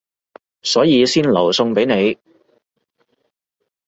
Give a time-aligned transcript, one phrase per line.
[0.63, 2.17] 所以先留餸畀你